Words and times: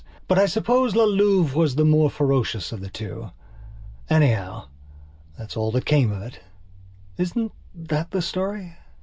But 0.27 0.39
I 0.39 0.47
suppose 0.47 0.95
La 0.95 1.03
Louve 1.03 1.53
was 1.53 1.75
the 1.75 1.85
more 1.85 2.09
ferocious 2.09 2.71
of 2.71 2.81
the 2.81 2.89
two. 2.89 3.29
Anyhow, 4.09 4.65
that 5.37 5.49
is 5.51 5.55
all 5.55 5.69
that 5.73 5.85
came 5.85 6.11
of 6.11 6.23
it. 6.23 6.39
Isn't 7.19 7.51
that 7.75 8.15
a 8.15 8.23
story? 8.23 8.77